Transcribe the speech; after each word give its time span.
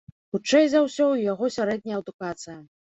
Хутчэй 0.35 0.65
за 0.71 0.81
ўсё, 0.87 1.11
у 1.13 1.21
яго 1.33 1.51
сярэдняя 1.59 2.03
адукацыя. 2.03 2.63